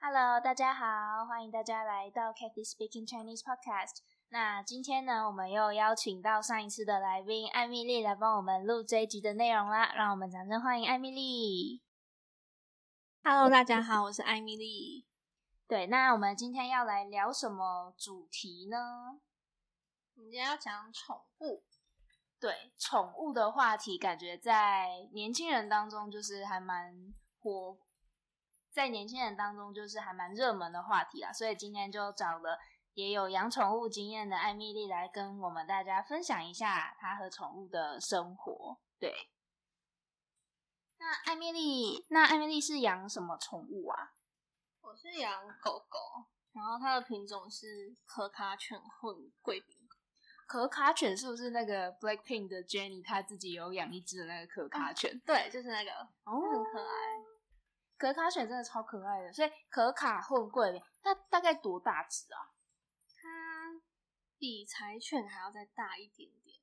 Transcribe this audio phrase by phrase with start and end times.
[0.00, 3.96] Hello，大家好，欢迎大家来到 Kathy Speaking Chinese Podcast。
[4.28, 9.92] 那今天呢，我们又邀请到上一次的来宾艾米丽来帮我们录这一集的内容啦。
[9.96, 11.82] 让我们掌声欢迎艾米丽。
[13.24, 15.04] Hello，大家好，我是艾米丽。
[15.66, 19.18] 对，那我们今天要来聊什么主题呢？
[20.14, 21.64] 我们今天要讲宠物，
[22.38, 27.76] 对，宠物的话题，感觉在年轻人当中就是还蛮火，
[28.78, 31.32] 在年轻人当中就是还蛮热门的话题啦。
[31.32, 32.56] 所以今天就找了
[32.94, 38.78] 也有养宠物经验的艾米丽来跟我们大家分享一下她和宠物的生活。
[39.00, 39.12] 对，
[40.98, 44.12] 那艾米丽，那艾米丽是养什么宠物啊？
[44.80, 45.98] 我是养狗狗，
[46.52, 49.76] 然后它的品种是可卡犬混贵宾。
[50.46, 55.20] 可卡犬是不是那个 Blackpink 的 Jennie 她自己有养一只的那个可卡犬？
[55.26, 55.90] 对，就是那个，
[56.24, 57.17] 哦很可爱。
[57.98, 62.54] 可卡犬真的超可爱的，所以可卡混贵宾，它大概多大只啊？
[63.16, 63.82] 它
[64.38, 66.60] 比柴犬还要再大一点点。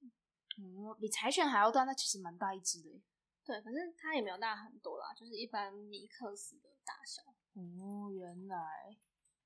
[0.57, 3.01] 嗯，比柴犬还要大，那其实蛮大一只的耶。
[3.43, 7.21] 对，可是它也没有大很多啦，就是一般米克斯的大小。
[7.53, 8.97] 哦，原来，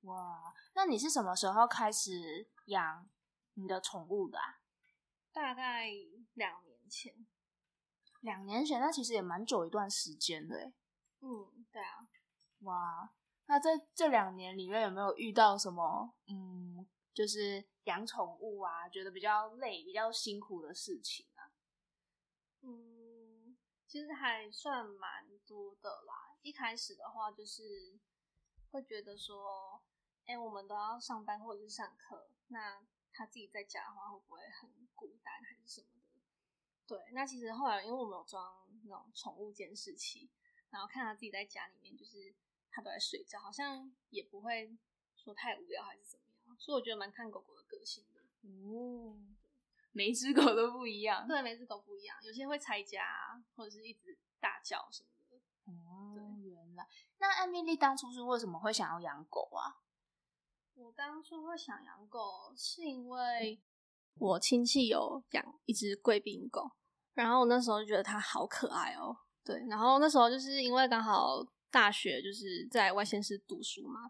[0.01, 3.09] 哇，那你是什么时候开始养
[3.55, 4.61] 你的宠物的啊？
[5.33, 5.89] 大概
[6.35, 7.25] 两年前。
[8.21, 10.73] 两年前，那其实也蛮久一段时间的耶。
[11.21, 12.07] 嗯，对啊。
[12.61, 13.13] 哇，
[13.45, 21.51] 那在这两年里面有没有遇到什么，嗯，就是养宠物啊，觉得比较累、比较辛苦的事情啊？
[22.61, 26.35] 嗯，其实还算蛮多的啦。
[26.41, 27.97] 一开始的话，就是
[28.71, 29.81] 会觉得说，
[30.25, 32.81] 哎、我们都要上班或者是上课，那
[33.11, 36.21] 他自己在家的话，会不会很孤单还是什么的？
[36.85, 40.29] 对，那其实后来因为我们有装那种宠物监视器，
[40.69, 42.33] 然后看他自己在家里面，就是
[42.69, 44.75] 他都在睡觉，好像也不会
[45.15, 48.19] 说太无聊还是怎么样，所以我觉得蛮看狗狗的个性的。
[48.41, 49.17] 哦，
[49.91, 51.27] 每一只狗都不一样。
[51.27, 55.37] 对，每只狗不一样，有些会拆家啊，或者是一直大叫什么的。
[55.65, 56.87] 哦，原来。
[57.17, 59.81] 那艾米丽当初是为什么会想要养狗啊？
[60.75, 63.59] 我当初会想养狗，是因为
[64.13, 66.71] 我亲戚有养一只贵宾狗，
[67.13, 69.17] 然后我那时候就觉得它好可爱哦。
[69.49, 74.01] 对，然后那时候就是因为刚好大学就是在外县市读书嘛，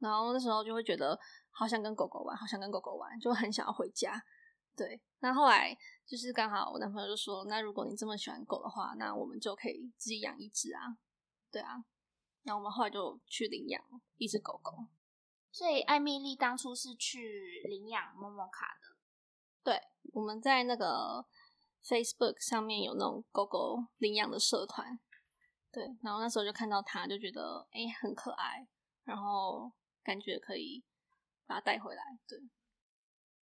[0.00, 1.18] 然后那时候就会觉得
[1.50, 4.22] 好想跟狗狗玩，好想跟狗狗玩，就很想要回家。
[4.76, 5.74] 对，那后来
[6.06, 10.98] 就是刚好我男朋友就说，那如果你这么喜欢狗的话，那我们就可以自己养一只啊。
[11.50, 11.82] 对啊，
[12.42, 13.82] 然后我们后来就去领养
[14.18, 14.72] 一只狗狗。
[15.50, 18.96] 所以艾米丽当初是去领养默默卡的。
[19.62, 19.80] 对，
[20.12, 21.24] 我们在那个
[21.84, 24.98] Facebook 上面有那种狗狗领养的社团，
[25.72, 28.66] 对，然后那时候就看到它，就觉得哎、诶很可爱，
[29.04, 29.72] 然后
[30.04, 30.84] 感觉可以
[31.46, 32.02] 把它带回来。
[32.28, 32.38] 对，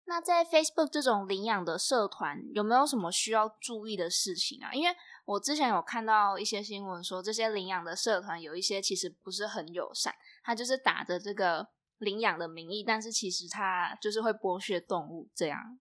[0.06, 4.74] 那在 Facebook 这种领养的社团，有没有什么需要注意的事情啊？
[4.74, 10.14] 因为我之前有看到一些新闻说，这些领养的社团有一些其实不是很友善，
[10.44, 11.70] 它就是打着这个
[12.00, 15.80] 领养的名义，但是其实它就是会剥削动物这样。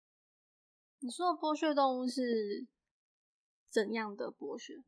[1.00, 2.66] 你说的剥削动物是
[3.70, 4.82] 怎样的剥削？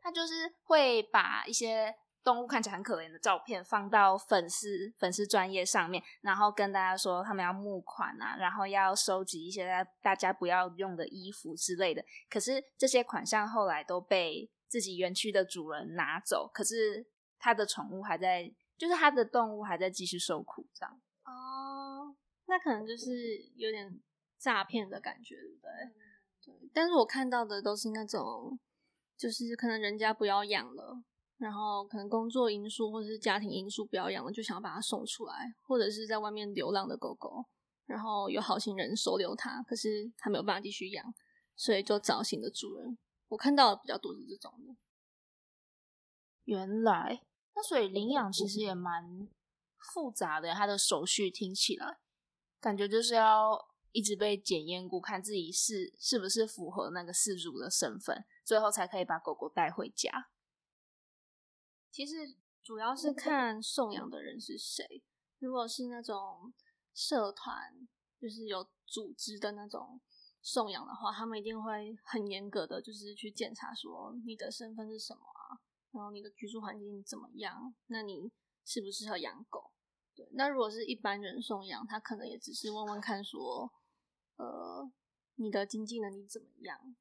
[0.00, 12.04] 他就是会把一些动物看起来很可怜的照片放到粉丝粉丝专业上面，然后跟大家说他们要募款啊，然后要收集一些大家不要用的衣服之类的。
[12.30, 17.06] 可是这些款项后来都被自己园区的主人拿走，可是
[17.38, 21.00] 他的宠物还在，就是他的动物还在继续受苦，这样。
[21.24, 22.14] 哦，
[22.46, 24.00] 那可能就是有点
[24.38, 25.70] 诈骗的感觉，对不对？
[26.44, 28.58] 对，但是我看到的都是那种，
[29.16, 31.02] 就是可能人家不要养了，
[31.36, 37.44] 然后可能工作因素或者是家庭因素不要养了，就想要把它送出来，或者是在外面流浪的狗狗，
[37.86, 41.14] 然后有好心人收留它，可是它没有办法继续养，
[41.56, 42.96] 所以就找新的主人。
[43.28, 44.74] 我看到的比较多是这种的。
[46.44, 47.20] 原来，
[47.54, 49.28] 那所以领养其实也蛮
[49.92, 51.98] 复杂的，它的手续听起来
[52.58, 53.68] 感觉就是要
[53.98, 60.30] 一直被检验过，看自己是是不是符合那个事主的身份，最后才可以把狗狗带回家。
[61.90, 65.02] 其实主要是看送养的人是谁。
[65.40, 66.54] 如果是那种
[66.94, 67.88] 社团，
[68.20, 70.00] 就是有组织的那种
[70.40, 75.58] 送养的话，他们一定会很严格的，就是去检查说你的身份是什么啊，
[75.90, 78.30] 然后你的居住环境怎么样，那你
[78.64, 79.72] 适不适合养狗？
[80.14, 83.72] 对，那如果是一般人送养，他可能也只是问问看说，
[84.38, 84.90] 呃，
[85.36, 86.96] 你的经济能力怎么样？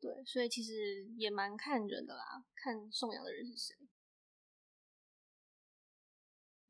[0.00, 3.74] 对，所以其实也蛮看人的啦，看送养的人是谁。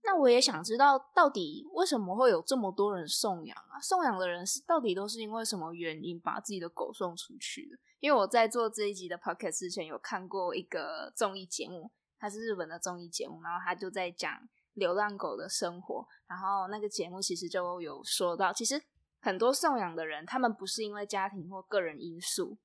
[0.05, 3.81] 那我也想知道，到底为什么会有这么多人送养啊？
[3.81, 7.79] 送养的人是到底都是因为什么原因把自己的狗送出去的？
[8.01, 16.07] 因为我在做这一集的 podcast 之前，有看过一个综艺节目，它是日本的综艺节目，然后他就在讲流浪狗的生活。
[16.27, 18.83] 然后那个节目其实就有说到，其实
[19.23, 22.59] 很多送养的人，他们不是因为家庭或个人因素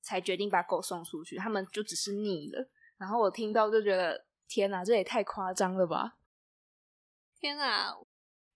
[0.00, 2.70] 才决定把狗送出去，他们就只是腻了。
[2.96, 6.16] 然后我听到就觉得，天哪，这也太夸张了吧！
[7.40, 7.92] 天哪，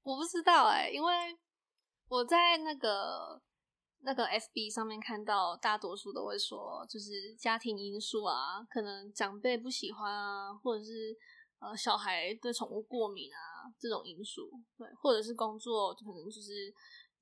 [0.02, 1.36] 我不知道哎，因为
[2.08, 3.42] 我在那个
[4.00, 11.16] 那个 FB 上面看到，大多数都会说，就是家庭因素啊，可能长辈不喜欢啊，或者是
[11.58, 16.72] 呃小孩对宠物过敏啊这种因素，对，或者是工作可能就是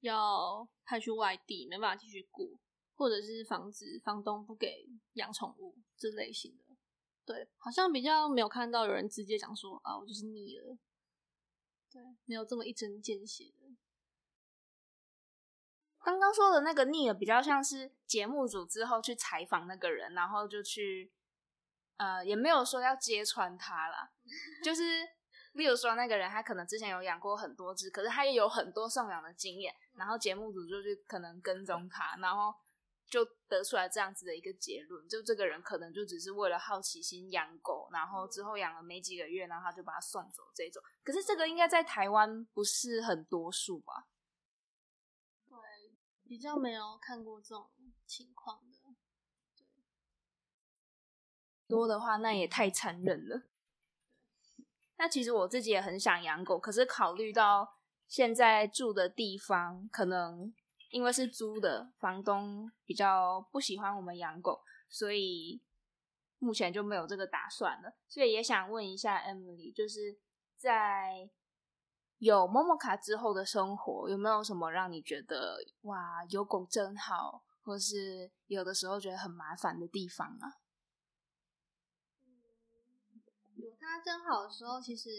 [0.03, 2.59] 要派去外地，没办法继续顾，
[2.95, 6.77] 或者是房子房东不给养宠物这类型的，
[7.25, 10.77] 对，好像比较没有看到有人直接讲说啊，我就是腻了。
[11.91, 13.69] 对，没有这么一针见血的。
[16.05, 21.13] 刚刚说的那个腻了，比较像是节目组之后去采访那个人，然后就去，
[21.99, 24.11] 呃，也没有说要揭穿他啦，
[24.65, 25.07] 就是，
[25.53, 32.55] 例如说那个人他可能之前有养过很多只，可是他也有很多送养的经验，然后节目组就去可能跟踪他，然后。
[33.11, 40.83] 就得出来这样子的一个结论，就这个人可能就只是为了好奇心养狗，然后之后养了没几个月，然后他就把它送走这种。
[41.05, 44.07] 可是这个应该在台湾不是很多数吧？
[45.47, 45.59] 对，
[46.27, 47.71] 比较没有看过这种
[48.07, 48.79] 情况的。
[49.59, 49.67] 对，
[51.69, 53.43] 多的话那也太残忍了。
[55.03, 57.75] 那其实我自己也很想养狗，可是考虑到
[58.07, 60.55] 现在住的地方可能。
[60.91, 64.61] 因为是租的，房东比较不喜欢我们养狗，
[64.91, 65.63] 所以
[66.39, 67.95] 目前就没有这个打算了。
[68.07, 70.19] 所以也想问一下 Emily，就是
[70.59, 71.31] 在
[72.19, 80.61] 有某某卡之后的生活，有没有什么让你觉得哇，有狗真好，或是有的时候觉得很麻烦的地方啊？
[83.93, 85.11] 有它真好的时候，其实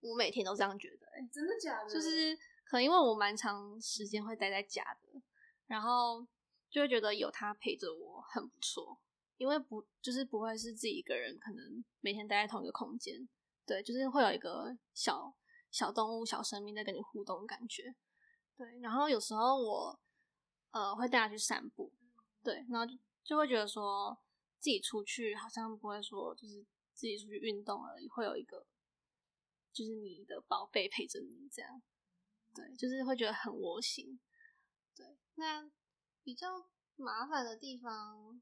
[0.00, 1.06] 我每天都这样觉得。
[1.14, 1.90] 哎，真的假的？
[1.90, 2.38] 就是。
[2.68, 5.22] 可能因为我蛮长时间会待在家的，
[5.68, 6.26] 然后
[6.68, 9.00] 就会觉得有他陪着我很不错，
[9.36, 13.28] 因为不就是不会是自己一个人，可能每天待在同一个空间，
[13.64, 15.32] 对，就是会有一个小
[15.70, 17.94] 小动物、小生命在跟你互动的感觉，
[18.56, 18.80] 对。
[18.80, 20.00] 然后有时候我
[20.72, 21.92] 呃会带他去散步，
[22.42, 24.18] 对，然后就就会觉得说
[24.58, 26.66] 自己出去好像不会说就是
[26.96, 28.66] 自己出去运动而已，会有一个
[29.70, 31.82] 就是你的宝贝陪着你这样。
[32.54, 34.18] 对，就是会觉得很窝心。
[34.94, 35.70] 对，那
[36.24, 38.40] 比较麻烦的地方，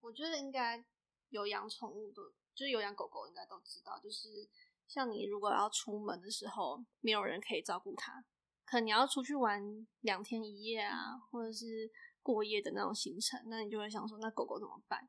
[0.00, 0.86] 我觉得应该
[1.30, 2.22] 有养宠物的，
[2.54, 3.98] 就是有养狗狗，应该都知道。
[3.98, 4.48] 就是
[4.86, 8.24] 像你如果要出门的时候，没有人可以照顾它，
[8.64, 11.90] 可能你要出去玩两天一夜啊，或者是
[12.22, 15.08] 过夜的那种行程，那你就会想说，那狗狗怎么办？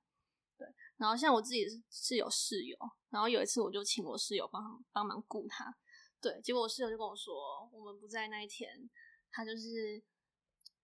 [0.98, 2.78] 然后像我自己是有室友，
[3.10, 5.78] 然后有一次我就请我室友帮帮忙顾他。
[6.20, 8.90] 对，结果我室友就跟我说，我们不在那一天，
[9.32, 10.02] 他就是，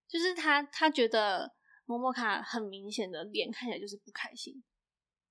[0.07, 1.51] 就是他他觉得
[1.85, 4.63] 某某卡很明显的脸看起来就是不开心，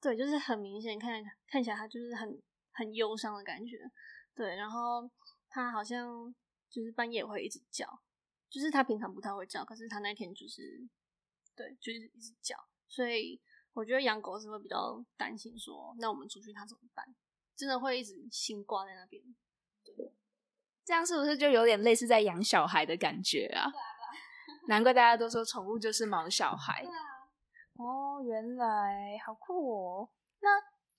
[0.01, 2.43] 对，就是很明显看看起来他就是很
[2.73, 3.79] 很忧伤的感觉，
[4.35, 5.09] 对，然后
[5.49, 6.35] 他好像
[6.69, 7.87] 就是半夜会一直叫，
[8.51, 10.89] 就是他平常不太会叫，可是他那天就是，
[11.55, 12.57] 对，就是一直叫，
[12.89, 13.41] 所以
[13.75, 17.05] 我觉得养狗是会比较担心说，那我们出去它怎么办？
[17.57, 19.23] 真的会一直心挂在那边。
[20.85, 23.71] 这样是不是就有点类似在养小孩的感觉啊？
[24.69, 26.85] 难怪大家都说宠物就是毛小孩。
[27.75, 30.11] 哦，原来好酷哦！
[30.41, 30.51] 那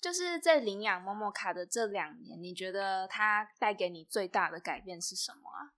[0.01, 5.73] 就是在领养莫莫卡的这两年，你觉得它带给你最大的改变是什么啊？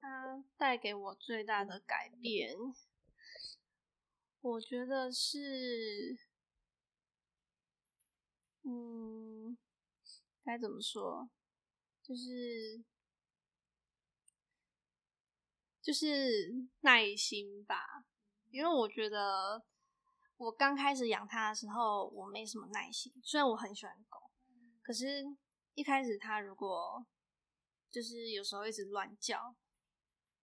[0.00, 2.56] 它带给我最大的改变，
[4.44, 6.18] 我觉得是，
[8.62, 9.56] 嗯。
[10.44, 11.30] 该怎么说？
[12.02, 12.84] 就是
[15.80, 18.04] 就是耐心吧，
[18.50, 19.64] 因为我觉得
[20.36, 23.10] 我刚开始养它的时候，我没什么耐心。
[23.22, 24.30] 虽然我很喜欢狗，
[24.82, 25.24] 可是
[25.72, 27.06] 一开始它如果
[27.90, 29.56] 就是有时候一直乱叫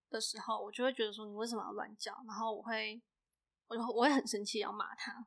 [0.10, 2.12] 的时候，我就会觉得说你为什么要乱叫？
[2.26, 3.00] 然后我会，
[3.72, 5.26] 我就我会很生气，要骂他。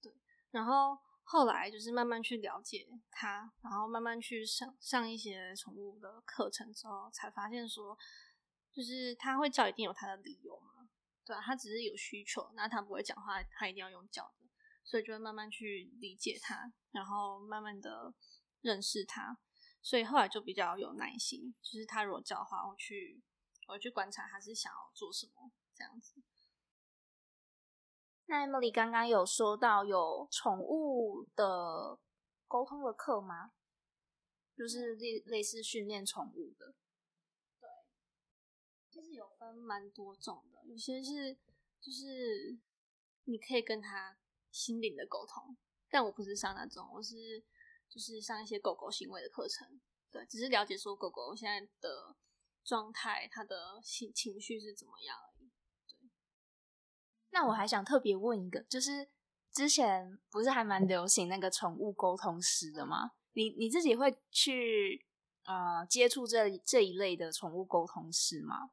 [0.00, 0.12] 对，
[0.50, 0.98] 然后。
[1.24, 7.96] 后来就是慢慢去了解他，然后慢慢去上上一些宠物的课程之后，才发现说，
[8.72, 10.88] 就是他会叫一定有他的理由嘛，
[11.24, 14.48] 对啊，他只是有需求，那他不会讲话，他一定要用叫的，
[14.84, 18.12] 所以就会慢慢去理解他，然后慢慢的
[18.60, 19.38] 认识他，
[19.80, 21.54] 所以后来就比较有耐心。
[21.62, 23.22] 就是他如果叫的话，我去
[23.68, 26.20] 我去观察他是想要做什么这样子。
[28.32, 31.98] 那 Emily 刚刚有说到有宠物的
[32.48, 33.52] 沟通的课吗？
[34.56, 36.72] 就是类类似训练宠物的。
[37.60, 37.68] 对，
[38.88, 41.36] 其实有分蛮多种的，有些是
[41.78, 42.58] 就是
[43.24, 44.16] 你可以跟他
[44.50, 45.54] 心灵的沟通，
[45.90, 47.44] 但我不是上那种，我是
[47.86, 49.78] 就是上一些狗狗行为的课程。
[50.10, 52.16] 对，只是了解说狗狗现在的
[52.64, 55.18] 状态，它的情情绪是怎么样。
[57.32, 59.08] 那我还想特别问一个，就是
[59.50, 63.12] 之前不是还蛮流行那个宠物沟通师的吗？
[63.32, 65.04] 你你自己会去
[65.44, 68.70] 呃接触这这一类的宠物沟通师吗？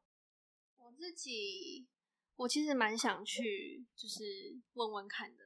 [0.76, 1.88] 我自己
[2.36, 5.44] 我其实蛮想去，就是问问看的。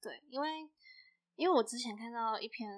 [0.00, 0.48] 对，因为
[1.36, 2.68] 因为我之前看到一篇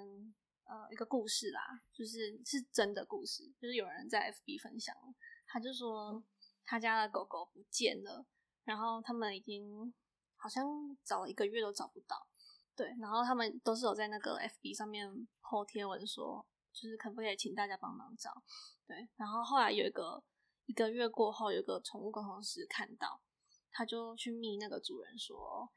[0.64, 4.94] 呃一个故事啦，就是是真的故事，就是有人在 FB 分享，
[5.46, 6.22] 他就说
[6.64, 8.26] 他家的狗狗不见了，
[8.66, 9.94] 然后他们已经
[10.34, 10.66] 好像
[11.04, 12.26] 找了一个月都找不到。
[12.74, 15.08] 对，然后他们都是有在那个 FB 上面
[15.40, 18.42] po 贴文说，就是可不可以请大家帮忙找。
[18.86, 20.22] 对，然后后来有一个
[20.66, 23.22] 一个月过后，有个宠物沟通师看到，
[23.70, 25.70] 他就去密那个主人说，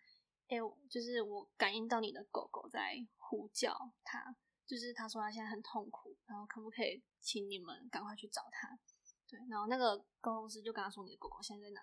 [0.49, 0.57] 哎，
[0.89, 8.77] 就是我感应到你的狗狗在呼叫，他就是他说他现在很痛苦，然后可不可以请你们赶快去找他？
[9.25, 11.81] 对，然后那个沟通师就跟他说，你的狗狗现在在哪？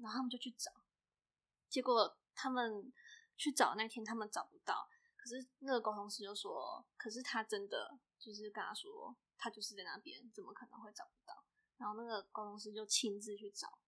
[0.00, 0.70] 然后他们就去找，
[1.68, 2.92] 结果他们。
[3.40, 11.42] 去找那天他们找不到，可是那个沟通师就说，可是他真的就是跟他说，他就是在那边，怎么可能会找不到？
[11.78, 13.78] 然后那个沟通师就亲自去找，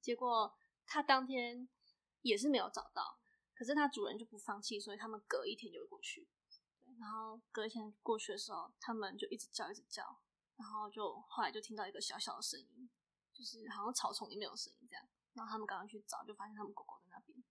[0.00, 0.52] 结果
[0.84, 1.68] 他当天
[2.22, 3.20] 也是没有找到，
[3.54, 6.28] 可是他主人就不放弃，所以他们隔一天就过去。
[6.98, 10.18] 然后隔一天过去的时候，他们就一直叫，一直叫，
[10.56, 12.90] 然后就后来就听到一个小小的声音，
[13.32, 14.83] 就是好像草丛里面有声音，
[15.34, 17.42] 然后他们赶快去找，就发现他们狗狗在那边。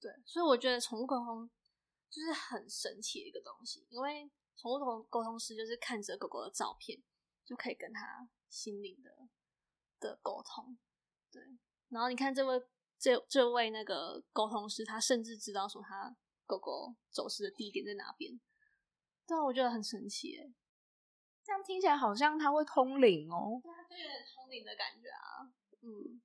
[0.00, 1.48] 对，所以我觉得宠物沟通
[2.10, 7.02] 就是很神奇的一个东西，因为宠物沟沟通师就是看着狗狗的照片，
[7.44, 9.28] 就可以跟它心灵的
[9.98, 10.76] 的沟通。
[11.30, 11.42] 对，
[11.88, 12.62] 然后你看这位
[12.98, 18.38] 这这位那个沟通师，他甚至知道说他狗狗走失的地点在哪边。
[19.26, 20.54] 对啊，我觉得很神奇诶。
[21.42, 23.60] 这样听起来好像他会通灵哦。
[23.62, 25.52] 对啊，就有点通灵的感觉啊。
[25.80, 26.20] 嗯。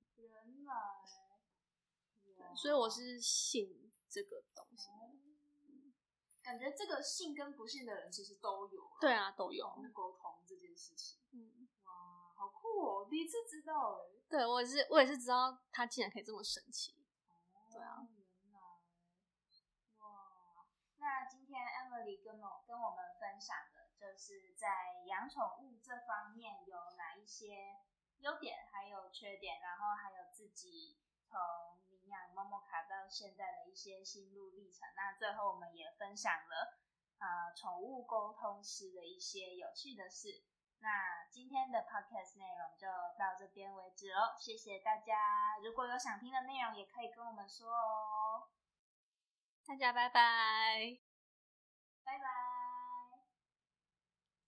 [2.54, 4.88] 所以我是信这个东西，
[6.42, 8.90] 感觉这个信跟不信的人其实都有。
[9.00, 11.18] 对啊，都有沟通这件事情。
[11.32, 13.06] 嗯，哇，好酷哦！
[13.08, 14.22] 第一次知道哎。
[14.28, 16.94] 对，我也是，我也是知道他竟然可以这么神奇。
[17.70, 18.06] 对啊。
[20.00, 20.66] 哇，
[20.98, 27.76] 那今天 Emily 跟我跟我们分享的就是在养宠物这方面有哪一些
[28.20, 31.80] 优点，还有缺点，然后还有自己从。
[32.12, 36.76] 养猫猫卡到现在的一些心路历程，那最后我们也分享了
[37.18, 40.44] 呃宠物沟通师的一些有趣的事。
[40.80, 45.56] 那今天的 podcast 内容就到这边为止喽，谢谢大家。
[45.64, 48.50] 如果有想听的内容，也可以跟我们说哦。
[49.64, 50.98] 大家拜拜，
[52.04, 52.41] 拜拜。